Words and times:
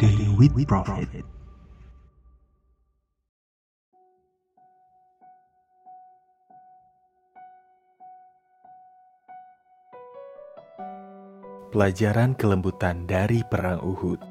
Day 0.00 0.16
with 0.32 0.56
Prophet. 0.64 1.12
Pelajaran 11.68 12.32
kelembutan 12.32 13.04
dari 13.04 13.44
Perang 13.44 13.84
Uhud 13.84 14.24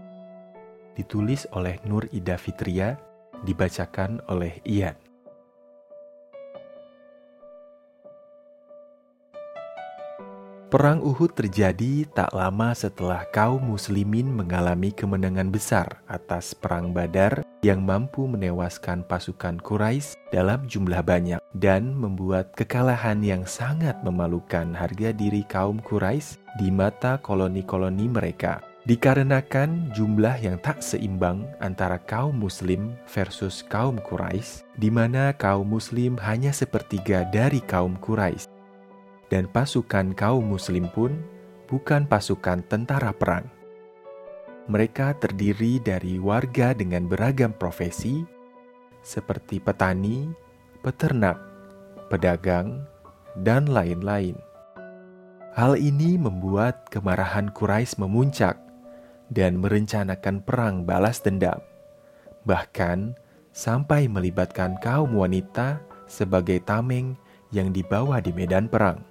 Ditulis 0.98 1.46
oleh 1.54 1.78
Nur 1.86 2.10
Ida 2.18 2.42
Fitria 2.42 2.98
Dibacakan 3.46 4.26
oleh 4.26 4.58
Ian 4.66 5.09
Perang 10.80 11.04
Uhud 11.04 11.36
terjadi 11.36 12.08
tak 12.08 12.32
lama 12.32 12.72
setelah 12.72 13.28
kaum 13.36 13.60
muslimin 13.60 14.32
mengalami 14.32 14.96
kemenangan 14.96 15.52
besar 15.52 16.00
atas 16.08 16.56
perang 16.56 16.96
Badar 16.96 17.44
yang 17.60 17.84
mampu 17.84 18.24
menewaskan 18.24 19.04
pasukan 19.04 19.60
Quraisy 19.60 20.16
dalam 20.32 20.64
jumlah 20.72 21.04
banyak 21.04 21.44
dan 21.60 21.92
membuat 21.92 22.56
kekalahan 22.56 23.20
yang 23.20 23.44
sangat 23.44 24.00
memalukan 24.08 24.72
harga 24.72 25.12
diri 25.12 25.44
kaum 25.52 25.84
Quraisy 25.84 26.40
di 26.56 26.72
mata 26.72 27.20
koloni-koloni 27.20 28.08
mereka. 28.08 28.64
Dikarenakan 28.88 29.92
jumlah 29.92 30.40
yang 30.40 30.64
tak 30.64 30.80
seimbang 30.80 31.44
antara 31.60 32.00
kaum 32.00 32.40
muslim 32.40 32.96
versus 33.04 33.68
kaum 33.68 34.00
Quraisy, 34.00 34.64
di 34.80 34.88
mana 34.88 35.36
kaum 35.36 35.68
muslim 35.68 36.16
hanya 36.24 36.56
sepertiga 36.56 37.28
dari 37.28 37.60
kaum 37.68 38.00
Quraisy 38.00 38.59
dan 39.30 39.46
pasukan 39.50 40.14
kaum 40.18 40.44
Muslim 40.44 40.90
pun 40.90 41.22
bukan 41.70 42.10
pasukan 42.10 42.66
tentara 42.66 43.14
perang. 43.14 43.46
Mereka 44.70 45.18
terdiri 45.18 45.82
dari 45.82 46.22
warga 46.22 46.78
dengan 46.78 47.10
beragam 47.10 47.54
profesi, 47.54 48.22
seperti 49.02 49.58
petani, 49.58 50.30
peternak, 50.86 51.38
pedagang, 52.10 52.86
dan 53.42 53.66
lain-lain. 53.70 54.38
Hal 55.58 55.74
ini 55.78 56.22
membuat 56.22 56.90
kemarahan 56.94 57.50
Quraisy 57.50 57.98
memuncak 57.98 58.62
dan 59.34 59.58
merencanakan 59.58 60.46
perang 60.46 60.86
balas 60.86 61.22
dendam, 61.22 61.58
bahkan 62.46 63.18
sampai 63.50 64.06
melibatkan 64.06 64.78
kaum 64.82 65.18
wanita 65.18 65.82
sebagai 66.06 66.62
tameng 66.62 67.18
yang 67.50 67.74
dibawa 67.74 68.22
di 68.22 68.30
medan 68.30 68.70
perang. 68.70 69.09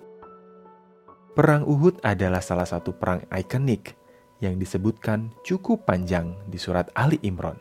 Perang 1.39 1.63
Uhud 1.71 2.03
adalah 2.03 2.43
salah 2.43 2.67
satu 2.67 2.91
perang 2.91 3.23
ikonik 3.31 3.95
yang 4.43 4.59
disebutkan 4.59 5.31
cukup 5.47 5.87
panjang 5.87 6.35
di 6.51 6.59
surat 6.59 6.91
Ali 6.99 7.15
Imran. 7.23 7.55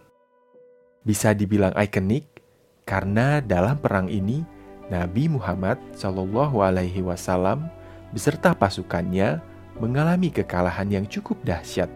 Bisa 1.06 1.38
dibilang 1.38 1.78
ikonik 1.78 2.25
karena 2.89 3.38
dalam 3.38 3.78
perang 3.78 4.09
ini 4.09 4.42
Nabi 4.89 5.30
Muhammad 5.30 5.78
Shallallahu 5.94 6.58
Alaihi 6.58 7.06
Wasallam 7.06 7.69
beserta 8.17 8.58
pasukannya 8.58 9.45
mengalami 9.78 10.34
kekalahan 10.34 10.89
yang 10.89 11.06
cukup 11.06 11.38
dahsyat. 11.45 11.94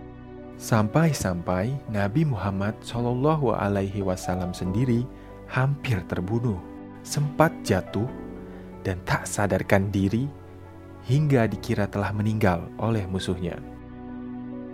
Sampai-sampai 0.61 1.73
Nabi 1.89 2.29
Muhammad 2.29 2.77
Shallallahu 2.85 3.57
Alaihi 3.57 4.05
Wasallam 4.05 4.53
sendiri 4.53 5.01
hampir 5.49 5.97
terbunuh, 6.05 6.61
sempat 7.01 7.49
jatuh 7.65 8.05
dan 8.85 9.01
tak 9.01 9.25
sadarkan 9.25 9.89
diri 9.89 10.29
hingga 11.05 11.49
dikira 11.49 11.89
telah 11.89 12.13
meninggal 12.13 12.67
oleh 12.77 13.05
musuhnya. 13.09 13.57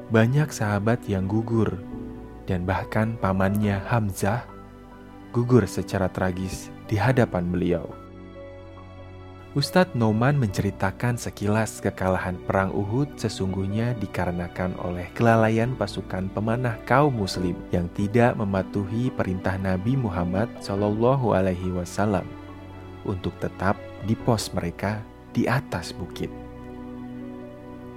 Banyak 0.07 0.51
sahabat 0.51 1.03
yang 1.07 1.27
gugur, 1.27 1.75
dan 2.47 2.63
bahkan 2.63 3.19
pamannya 3.19 3.83
Hamzah 3.91 4.47
gugur 5.35 5.67
secara 5.67 6.07
tragis 6.07 6.71
di 6.87 6.95
hadapan 6.95 7.51
beliau. 7.51 7.85
Ustadz 9.57 9.97
Noman 9.97 10.37
menceritakan 10.37 11.17
sekilas 11.17 11.81
kekalahan 11.81 12.37
Perang 12.45 12.69
Uhud 12.69 13.17
sesungguhnya 13.17 13.97
dikarenakan 13.97 14.77
oleh 14.85 15.09
kelalaian 15.17 15.73
pasukan 15.73 16.29
pemanah 16.29 16.77
kaum 16.85 17.09
Muslim 17.09 17.57
yang 17.73 17.89
tidak 17.97 18.37
mematuhi 18.37 19.09
perintah 19.09 19.57
Nabi 19.57 19.97
Muhammad 19.97 20.45
Wasallam 20.61 22.29
untuk 23.01 23.33
tetap 23.41 23.81
di 24.05 24.13
pos 24.13 24.53
mereka 24.53 25.01
di 25.37 25.45
atas 25.45 25.93
bukit. 25.93 26.33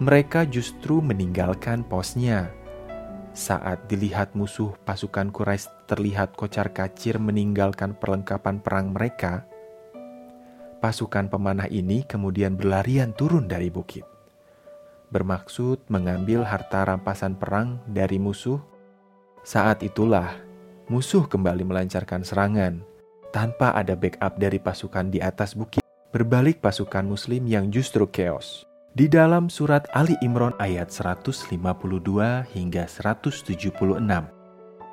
Mereka 0.05 0.53
justru 0.53 1.01
meninggalkan 1.01 1.81
posnya. 1.89 2.53
Saat 3.33 3.89
dilihat 3.89 4.37
musuh 4.37 4.77
pasukan 4.85 5.33
Quraisy 5.33 5.89
terlihat 5.89 6.37
kocar-kacir 6.37 7.17
meninggalkan 7.17 7.97
perlengkapan 7.97 8.61
perang 8.61 8.93
mereka, 8.93 9.49
pasukan 10.85 11.33
pemanah 11.33 11.71
ini 11.73 12.05
kemudian 12.05 12.61
berlarian 12.61 13.17
turun 13.17 13.49
dari 13.49 13.73
bukit. 13.73 14.05
Bermaksud 15.09 15.89
mengambil 15.89 16.45
harta 16.45 16.85
rampasan 16.85 17.41
perang 17.41 17.81
dari 17.89 18.21
musuh. 18.21 18.61
Saat 19.41 19.81
itulah 19.81 20.37
musuh 20.93 21.25
kembali 21.25 21.65
melancarkan 21.65 22.21
serangan 22.21 22.85
tanpa 23.33 23.73
ada 23.73 23.97
backup 23.97 24.37
dari 24.37 24.61
pasukan 24.61 25.09
di 25.09 25.23
atas 25.23 25.57
bukit 25.57 25.80
berbalik 26.11 26.59
pasukan 26.59 27.07
muslim 27.07 27.47
yang 27.47 27.71
justru 27.71 28.07
chaos. 28.11 28.67
Di 28.91 29.07
dalam 29.07 29.47
surat 29.47 29.87
Ali 29.95 30.19
Imran 30.19 30.51
ayat 30.59 30.91
152 30.91 31.47
hingga 32.51 32.85
176, 32.91 33.55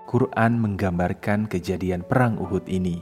Quran 0.06 0.52
menggambarkan 0.62 1.50
kejadian 1.50 2.06
perang 2.06 2.38
Uhud 2.38 2.70
ini. 2.70 3.02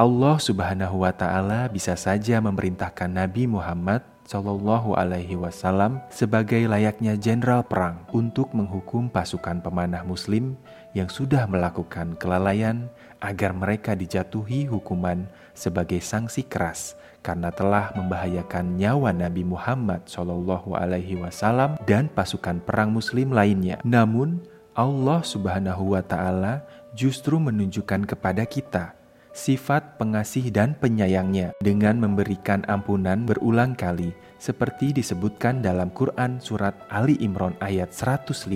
Allah 0.00 0.40
Subhanahu 0.40 1.04
wa 1.04 1.12
taala 1.12 1.68
bisa 1.68 1.92
saja 2.00 2.40
memerintahkan 2.40 3.12
Nabi 3.12 3.44
Muhammad 3.44 4.00
Shallallahu 4.30 4.94
alaihi 4.94 5.34
wasallam 5.34 5.98
sebagai 6.06 6.62
layaknya 6.70 7.18
jenderal 7.18 7.66
perang 7.66 8.06
untuk 8.14 8.54
menghukum 8.54 9.10
pasukan 9.10 9.58
pemanah 9.58 10.06
muslim 10.06 10.54
yang 10.94 11.10
sudah 11.10 11.50
melakukan 11.50 12.14
kelalaian 12.14 12.86
agar 13.18 13.50
mereka 13.50 13.98
dijatuhi 13.98 14.70
hukuman 14.70 15.26
sebagai 15.50 15.98
sanksi 15.98 16.46
keras 16.46 16.94
karena 17.26 17.50
telah 17.50 17.90
membahayakan 17.98 18.78
nyawa 18.78 19.10
Nabi 19.10 19.42
Muhammad 19.42 20.06
Shallallahu 20.06 20.78
Alaihi 20.78 21.18
Wasallam 21.18 21.74
dan 21.82 22.06
pasukan 22.06 22.62
perang 22.62 22.94
Muslim 22.94 23.34
lainnya. 23.34 23.82
Namun 23.82 24.46
Allah 24.78 25.26
Subhanahu 25.26 25.98
Wa 25.98 26.06
Taala 26.06 26.62
justru 26.94 27.42
menunjukkan 27.42 28.06
kepada 28.06 28.46
kita 28.46 28.99
sifat 29.30 29.96
pengasih 29.96 30.50
dan 30.50 30.74
penyayangnya 30.78 31.54
dengan 31.62 32.02
memberikan 32.02 32.66
ampunan 32.66 33.22
berulang 33.22 33.78
kali 33.78 34.10
seperti 34.40 34.90
disebutkan 34.96 35.62
dalam 35.62 35.92
Quran 35.94 36.42
surat 36.42 36.74
Ali 36.90 37.14
Imran 37.22 37.54
ayat 37.62 37.94
155. 37.94 38.48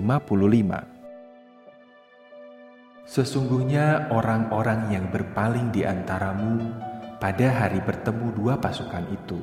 Sesungguhnya 3.05 4.09
orang-orang 4.09 4.89
yang 4.89 5.07
berpaling 5.13 5.69
di 5.69 5.85
antaramu 5.85 6.73
pada 7.21 7.53
hari 7.53 7.79
bertemu 7.85 8.33
dua 8.33 8.57
pasukan 8.57 9.05
itu. 9.13 9.41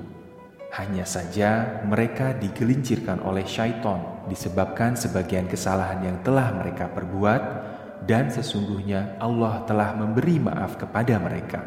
Hanya 0.71 1.03
saja 1.03 1.83
mereka 1.83 2.31
digelincirkan 2.31 3.21
oleh 3.21 3.43
syaiton 3.43 4.23
disebabkan 4.31 4.95
sebagian 4.95 5.45
kesalahan 5.45 5.99
yang 5.99 6.17
telah 6.23 6.55
mereka 6.55 6.87
perbuat 6.89 7.70
dan 8.05 8.33
sesungguhnya 8.33 9.21
Allah 9.21 9.61
telah 9.69 9.93
memberi 9.93 10.41
maaf 10.41 10.77
kepada 10.77 11.21
mereka. 11.21 11.61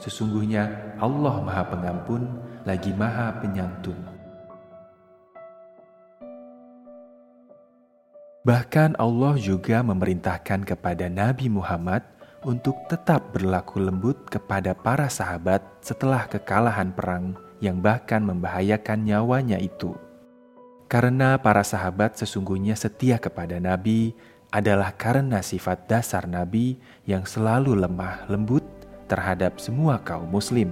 Sesungguhnya 0.00 0.96
Allah 0.98 1.36
Maha 1.44 1.64
Pengampun 1.70 2.22
lagi 2.64 2.90
Maha 2.96 3.36
Penyantun. 3.38 3.96
Bahkan 8.44 9.00
Allah 9.00 9.40
juga 9.40 9.80
memerintahkan 9.80 10.68
kepada 10.68 11.08
Nabi 11.08 11.48
Muhammad 11.48 12.04
untuk 12.44 12.76
tetap 12.92 13.32
berlaku 13.32 13.80
lembut 13.80 14.28
kepada 14.28 14.76
para 14.76 15.08
sahabat 15.08 15.64
setelah 15.80 16.28
kekalahan 16.28 16.92
perang 16.92 17.40
yang 17.64 17.80
bahkan 17.80 18.20
membahayakan 18.20 19.00
nyawanya 19.00 19.56
itu. 19.56 19.96
Karena 20.84 21.40
para 21.40 21.64
sahabat 21.64 22.20
sesungguhnya 22.20 22.76
setia 22.76 23.16
kepada 23.16 23.56
Nabi 23.56 24.12
adalah 24.54 24.94
karena 24.94 25.42
sifat 25.42 25.90
dasar 25.90 26.30
Nabi 26.30 26.78
yang 27.10 27.26
selalu 27.26 27.74
lemah 27.74 28.30
lembut 28.30 28.62
terhadap 29.10 29.58
semua 29.58 29.98
kaum 29.98 30.30
Muslim. 30.30 30.70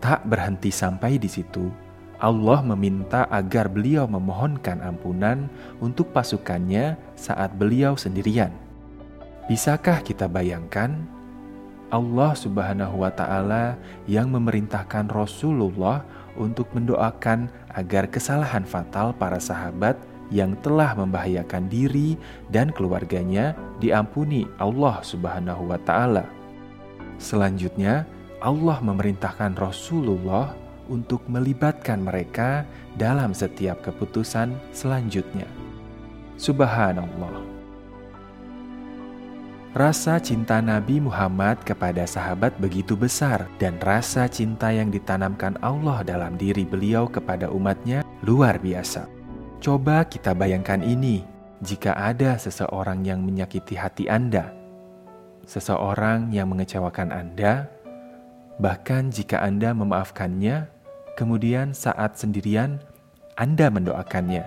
Tak 0.00 0.24
berhenti 0.24 0.72
sampai 0.72 1.20
di 1.20 1.28
situ, 1.28 1.68
Allah 2.16 2.64
meminta 2.64 3.28
agar 3.28 3.68
beliau 3.68 4.08
memohonkan 4.08 4.80
ampunan 4.80 5.52
untuk 5.84 6.08
pasukannya 6.16 6.96
saat 7.12 7.52
beliau 7.60 7.92
sendirian 8.00 8.64
Bisakah 9.44 10.00
kita 10.00 10.24
bayangkan 10.24 11.04
Allah 11.92 12.32
Subhanahu 12.32 13.04
wa 13.04 13.12
Ta'ala 13.12 13.76
yang 14.08 14.32
memerintahkan 14.32 15.12
Rasulullah 15.12 16.00
untuk 16.32 16.72
mendoakan 16.72 17.52
agar 17.68 18.08
kesalahan 18.08 18.64
fatal 18.64 19.12
para 19.12 19.36
sahabat 19.36 20.00
yang 20.32 20.56
telah 20.64 20.96
membahayakan 20.96 21.68
diri 21.68 22.16
dan 22.48 22.72
keluarganya 22.72 23.52
diampuni 23.80 24.48
Allah 24.56 25.02
Subhanahu 25.04 25.68
wa 25.68 25.78
taala. 25.82 26.24
Selanjutnya, 27.20 28.08
Allah 28.44 28.78
memerintahkan 28.84 29.56
Rasulullah 29.56 30.52
untuk 30.92 31.24
melibatkan 31.32 32.04
mereka 32.04 32.68
dalam 33.00 33.32
setiap 33.32 33.80
keputusan 33.80 34.52
selanjutnya. 34.76 35.48
Subhanallah. 36.36 37.54
Rasa 39.74 40.22
cinta 40.22 40.62
Nabi 40.62 41.02
Muhammad 41.02 41.58
kepada 41.66 42.06
sahabat 42.06 42.54
begitu 42.62 42.94
besar 42.94 43.50
dan 43.58 43.74
rasa 43.82 44.30
cinta 44.30 44.70
yang 44.70 44.86
ditanamkan 44.86 45.58
Allah 45.66 46.06
dalam 46.06 46.38
diri 46.38 46.62
beliau 46.62 47.10
kepada 47.10 47.50
umatnya 47.50 48.06
luar 48.22 48.62
biasa. 48.62 49.13
Coba 49.64 50.04
kita 50.04 50.36
bayangkan 50.36 50.84
ini, 50.84 51.24
jika 51.64 51.96
ada 51.96 52.36
seseorang 52.36 53.00
yang 53.00 53.24
menyakiti 53.24 53.72
hati 53.80 54.04
Anda, 54.12 54.52
seseorang 55.48 56.28
yang 56.36 56.52
mengecewakan 56.52 57.08
Anda, 57.08 57.72
bahkan 58.60 59.08
jika 59.08 59.40
Anda 59.40 59.72
memaafkannya, 59.72 60.68
kemudian 61.16 61.72
saat 61.72 62.20
sendirian 62.20 62.76
Anda 63.40 63.72
mendoakannya. 63.72 64.44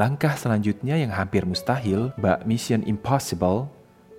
Langkah 0.00 0.32
selanjutnya 0.40 0.96
yang 0.96 1.12
hampir 1.12 1.44
mustahil, 1.44 2.16
bak 2.16 2.48
mission 2.48 2.80
impossible, 2.88 3.68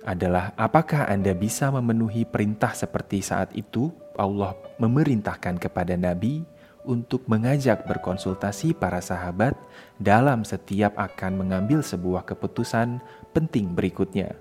adalah 0.06 0.54
apakah 0.54 1.10
Anda 1.10 1.34
bisa 1.34 1.74
memenuhi 1.74 2.22
perintah 2.22 2.70
seperti 2.70 3.18
saat 3.18 3.50
itu? 3.58 3.90
Allah 4.14 4.54
memerintahkan 4.78 5.58
kepada 5.58 5.98
Nabi 5.98 6.46
untuk 6.86 7.28
mengajak 7.28 7.84
berkonsultasi 7.84 8.72
para 8.72 9.04
sahabat 9.04 9.52
dalam 10.00 10.42
setiap 10.42 10.96
akan 10.96 11.44
mengambil 11.44 11.84
sebuah 11.84 12.24
keputusan 12.24 13.04
penting 13.36 13.76
berikutnya. 13.76 14.36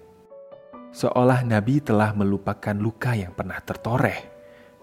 Seolah 0.89 1.45
Nabi 1.45 1.83
telah 1.83 2.15
melupakan 2.17 2.73
luka 2.73 3.13
yang 3.13 3.35
pernah 3.35 3.61
tertoreh 3.61 4.25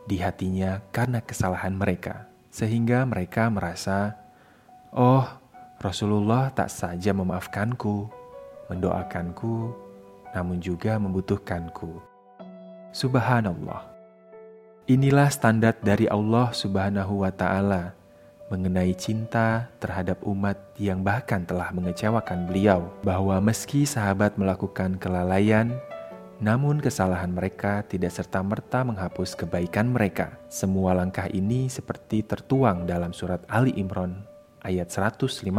di 0.07 0.23
hatinya 0.23 0.79
karena 0.95 1.19
kesalahan 1.25 1.75
mereka, 1.75 2.31
sehingga 2.53 3.03
mereka 3.03 3.51
merasa, 3.51 4.15
"Oh, 4.95 5.27
Rasulullah 5.83 6.55
tak 6.55 6.71
saja 6.71 7.11
memaafkanku, 7.11 8.09
mendoakanku, 8.71 9.75
namun 10.37 10.61
juga 10.61 11.01
membutuhkanku. 11.01 12.01
Subhanallah. 12.93 13.96
Inilah 14.87 15.35
standar 15.35 15.75
dari 15.83 16.07
Allah 16.07 16.55
Subhanahu 16.55 17.27
wa 17.27 17.35
Ta'ala 17.35 17.91
mengenai 18.55 18.95
cinta 18.95 19.67
terhadap 19.83 20.23
umat 20.23 20.55
yang 20.79 21.03
bahkan 21.03 21.43
telah 21.43 21.75
mengecewakan 21.75 22.47
beliau, 22.47 22.87
bahwa 23.03 23.35
meski 23.43 23.83
sahabat 23.83 24.39
melakukan 24.39 24.95
kelalaian, 24.95 25.75
namun 26.39 26.79
kesalahan 26.79 27.35
mereka 27.35 27.83
tidak 27.83 28.15
serta-merta 28.15 28.87
menghapus 28.87 29.35
kebaikan 29.35 29.91
mereka. 29.91 30.39
Semua 30.47 30.95
langkah 30.95 31.27
ini 31.35 31.67
seperti 31.67 32.23
tertuang 32.23 32.87
dalam 32.87 33.11
surat 33.11 33.43
Ali 33.51 33.75
Imran 33.75 34.23
ayat 34.63 34.87
159. 34.87 35.51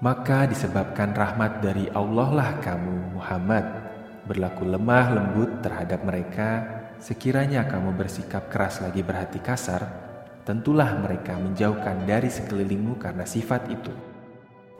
Maka 0.00 0.48
disebabkan 0.48 1.12
rahmat 1.12 1.60
dari 1.60 1.92
Allah 1.92 2.28
lah 2.32 2.50
kamu 2.64 3.20
Muhammad 3.20 3.84
berlaku 4.24 4.64
lemah 4.64 5.12
lembut 5.12 5.60
terhadap 5.60 6.00
mereka 6.02 6.76
sekiranya 7.00 7.68
kamu 7.68 7.94
bersikap 7.94 8.48
keras 8.48 8.80
lagi 8.80 9.04
berhati 9.04 9.40
kasar 9.40 9.86
tentulah 10.46 10.96
mereka 11.00 11.36
menjauhkan 11.36 12.06
dari 12.08 12.30
sekelilingmu 12.30 12.96
karena 12.96 13.26
sifat 13.26 13.68
itu 13.68 13.92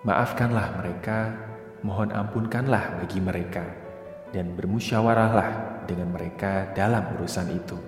maafkanlah 0.06 0.80
mereka 0.80 1.34
mohon 1.84 2.14
ampunkanlah 2.14 3.02
bagi 3.02 3.20
mereka 3.20 3.64
dan 4.30 4.56
bermusyawarahlah 4.58 5.84
dengan 5.86 6.10
mereka 6.10 6.70
dalam 6.74 7.04
urusan 7.18 7.48
itu 7.54 7.78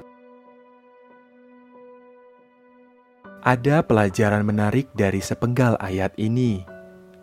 Ada 3.49 3.81
pelajaran 3.81 4.45
menarik 4.45 4.93
dari 4.93 5.25
sepenggal 5.25 5.81
ayat 5.81 6.13
ini. 6.21 6.69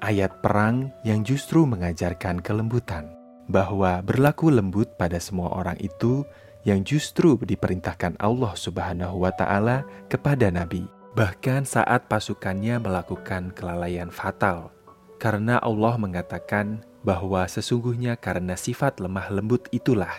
Ayat 0.01 0.41
perang 0.41 0.89
yang 1.05 1.21
justru 1.21 1.67
mengajarkan 1.69 2.41
kelembutan, 2.41 3.13
bahwa 3.45 4.01
berlaku 4.01 4.49
lembut 4.49 4.89
pada 4.97 5.21
semua 5.21 5.53
orang 5.53 5.77
itu 5.77 6.25
yang 6.65 6.81
justru 6.81 7.37
diperintahkan 7.37 8.17
Allah 8.17 8.57
Subhanahu 8.57 9.21
wa 9.21 9.31
Ta'ala 9.31 9.85
kepada 10.09 10.49
Nabi, 10.49 10.89
bahkan 11.13 11.61
saat 11.63 12.09
pasukannya 12.09 12.81
melakukan 12.81 13.53
kelalaian 13.53 14.09
fatal, 14.09 14.73
karena 15.21 15.61
Allah 15.61 15.95
mengatakan 16.01 16.81
bahwa 17.05 17.45
sesungguhnya 17.45 18.17
karena 18.17 18.57
sifat 18.57 18.97
lemah 18.97 19.29
lembut 19.29 19.69
itulah 19.69 20.11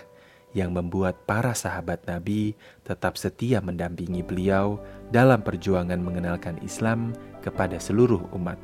yang 0.55 0.71
membuat 0.71 1.27
para 1.27 1.51
sahabat 1.51 2.01
Nabi 2.07 2.55
tetap 2.87 3.19
setia 3.19 3.59
mendampingi 3.59 4.23
beliau 4.23 4.79
dalam 5.11 5.43
perjuangan 5.43 5.99
mengenalkan 5.99 6.55
Islam 6.63 7.11
kepada 7.43 7.75
seluruh 7.77 8.23
umat. 8.33 8.55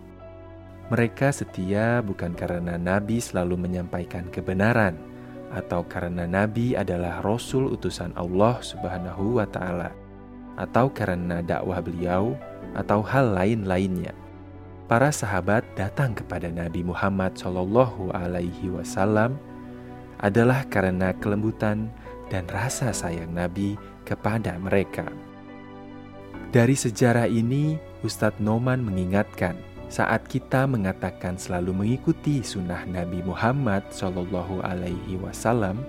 Mereka 0.88 1.36
setia 1.36 2.00
bukan 2.00 2.32
karena 2.32 2.80
Nabi 2.80 3.20
selalu 3.20 3.60
menyampaikan 3.60 4.32
kebenaran 4.32 5.13
atau 5.54 5.86
karena 5.86 6.26
Nabi 6.26 6.74
adalah 6.74 7.22
rasul 7.22 7.70
utusan 7.70 8.12
Allah 8.18 8.58
Subhanahu 8.60 9.38
wa 9.38 9.46
taala 9.46 9.94
atau 10.58 10.90
karena 10.90 11.46
dakwah 11.46 11.82
beliau 11.82 12.34
atau 12.74 13.06
hal 13.06 13.38
lain-lainnya. 13.38 14.14
Para 14.90 15.14
sahabat 15.14 15.64
datang 15.78 16.18
kepada 16.18 16.50
Nabi 16.50 16.84
Muhammad 16.84 17.38
Shallallahu 17.38 18.12
alaihi 18.14 18.74
wasallam 18.74 19.38
adalah 20.20 20.66
karena 20.68 21.14
kelembutan 21.18 21.90
dan 22.30 22.50
rasa 22.50 22.90
sayang 22.92 23.32
Nabi 23.32 23.78
kepada 24.04 24.58
mereka. 24.60 25.08
Dari 26.54 26.78
sejarah 26.78 27.26
ini, 27.26 27.82
Ustadz 28.06 28.38
Noman 28.38 28.86
mengingatkan 28.86 29.58
saat 29.94 30.26
kita 30.26 30.66
mengatakan 30.66 31.38
selalu 31.38 31.86
mengikuti 31.86 32.42
sunnah 32.42 32.82
Nabi 32.90 33.22
Muhammad 33.22 33.86
Shallallahu 33.94 34.66
Alaihi 34.66 35.22
Wasallam, 35.22 35.86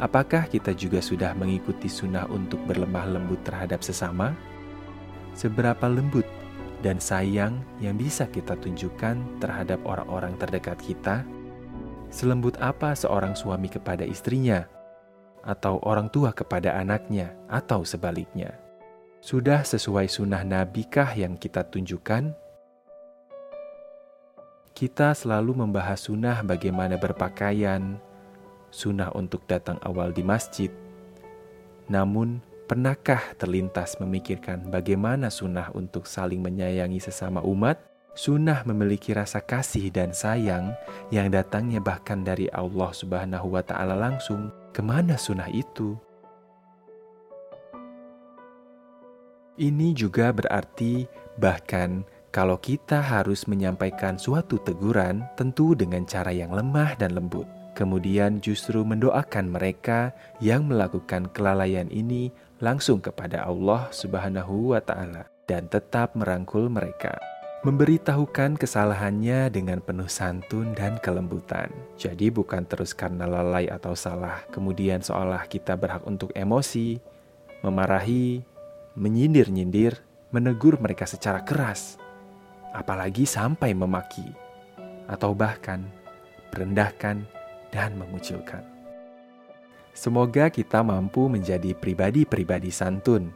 apakah 0.00 0.48
kita 0.48 0.72
juga 0.72 1.04
sudah 1.04 1.36
mengikuti 1.36 1.84
sunnah 1.84 2.24
untuk 2.32 2.64
berlemah 2.64 3.04
lembut 3.04 3.44
terhadap 3.44 3.84
sesama? 3.84 4.32
Seberapa 5.36 5.84
lembut 5.84 6.24
dan 6.80 6.96
sayang 6.96 7.60
yang 7.76 8.00
bisa 8.00 8.24
kita 8.24 8.56
tunjukkan 8.56 9.20
terhadap 9.36 9.84
orang-orang 9.84 10.32
terdekat 10.40 10.80
kita? 10.80 11.28
Selembut 12.08 12.56
apa 12.56 12.96
seorang 12.96 13.36
suami 13.36 13.68
kepada 13.68 14.08
istrinya, 14.08 14.64
atau 15.44 15.76
orang 15.84 16.08
tua 16.08 16.32
kepada 16.32 16.72
anaknya, 16.80 17.36
atau 17.52 17.84
sebaliknya? 17.84 18.56
Sudah 19.20 19.60
sesuai 19.60 20.08
sunnah 20.08 20.40
Nabi 20.40 20.88
kah 20.88 21.12
yang 21.12 21.36
kita 21.36 21.68
tunjukkan? 21.68 22.43
Kita 24.74 25.14
selalu 25.14 25.54
membahas 25.62 26.10
sunnah 26.10 26.42
bagaimana 26.42 26.98
berpakaian, 26.98 27.94
sunnah 28.74 29.06
untuk 29.14 29.46
datang 29.46 29.78
awal 29.86 30.10
di 30.10 30.26
masjid. 30.26 30.66
Namun, 31.86 32.42
pernahkah 32.66 33.38
terlintas 33.38 34.02
memikirkan 34.02 34.66
bagaimana 34.74 35.30
sunnah 35.30 35.70
untuk 35.78 36.10
saling 36.10 36.42
menyayangi 36.42 36.98
sesama 36.98 37.38
umat? 37.46 37.78
Sunnah 38.18 38.66
memiliki 38.66 39.14
rasa 39.14 39.38
kasih 39.38 39.94
dan 39.94 40.10
sayang 40.10 40.74
yang 41.14 41.30
datangnya 41.30 41.78
bahkan 41.78 42.26
dari 42.26 42.50
Allah 42.50 42.90
Subhanahu 42.90 43.54
wa 43.54 43.62
Ta'ala 43.62 43.94
langsung. 43.94 44.50
Ke 44.74 44.82
mana 44.82 45.14
sunnah 45.14 45.54
itu? 45.54 45.94
Ini 49.54 49.94
juga 49.94 50.34
berarti, 50.34 51.06
bahkan 51.38 52.02
kalau 52.34 52.58
kita 52.58 52.98
harus 52.98 53.46
menyampaikan 53.46 54.18
suatu 54.18 54.58
teguran, 54.58 55.22
tentu 55.38 55.78
dengan 55.78 56.02
cara 56.02 56.34
yang 56.34 56.50
lemah 56.50 56.98
dan 56.98 57.14
lembut. 57.14 57.46
Kemudian 57.78 58.42
justru 58.42 58.82
mendoakan 58.82 59.54
mereka 59.54 60.10
yang 60.42 60.66
melakukan 60.66 61.30
kelalaian 61.30 61.86
ini 61.94 62.34
langsung 62.58 62.98
kepada 62.98 63.46
Allah 63.46 63.86
Subhanahu 63.94 64.74
wa 64.74 64.82
Ta'ala 64.82 65.30
dan 65.46 65.70
tetap 65.70 66.18
merangkul 66.18 66.66
mereka 66.66 67.14
memberitahukan 67.62 68.58
kesalahannya 68.58 69.48
dengan 69.48 69.78
penuh 69.78 70.10
santun 70.10 70.74
dan 70.74 70.98
kelembutan. 71.00 71.70
Jadi 71.96 72.34
bukan 72.34 72.66
terus 72.66 72.92
karena 72.92 73.30
lalai 73.30 73.70
atau 73.70 73.94
salah, 73.94 74.42
kemudian 74.50 75.00
seolah 75.00 75.46
kita 75.46 75.78
berhak 75.78 76.04
untuk 76.04 76.34
emosi, 76.36 77.00
memarahi, 77.64 78.44
menyindir-nyindir, 78.98 80.02
menegur 80.28 80.76
mereka 80.76 81.08
secara 81.08 81.40
keras, 81.40 81.96
apalagi 82.74 83.22
sampai 83.24 83.72
memaki, 83.72 84.26
atau 85.06 85.32
bahkan 85.32 85.86
merendahkan 86.50 87.22
dan 87.70 87.94
mengucilkan. 87.94 88.62
Semoga 89.94 90.50
kita 90.50 90.82
mampu 90.82 91.30
menjadi 91.30 91.70
pribadi-pribadi 91.70 92.74
santun, 92.74 93.30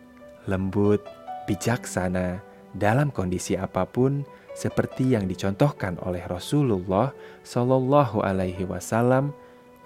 lembut, 0.50 0.98
bijaksana, 1.46 2.42
dalam 2.74 3.08
kondisi 3.14 3.54
apa 3.54 3.86
pun 3.88 4.26
seperti 4.52 5.14
yang 5.14 5.30
dicontohkan 5.30 5.96
oleh 6.02 6.20
Rasulullah 6.26 7.14
Shallallahu 7.46 8.20
alaihi 8.26 8.66
wasallam 8.66 9.30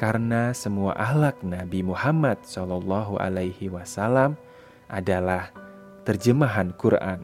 karena 0.01 0.51
semua 0.57 0.97
ahlak 0.97 1.39
Nabi 1.45 1.85
Muhammad 1.85 2.41
Shallallahu 2.43 3.21
alaihi 3.21 3.69
wasallam 3.69 4.35
adalah 4.89 5.53
terjemahan 6.09 6.75
Quran. 6.75 7.23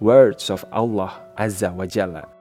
Words 0.00 0.50
of 0.50 0.64
Allah 0.72 1.22
Azza 1.38 1.72
wa 1.72 1.86
Jalla. 1.86 2.33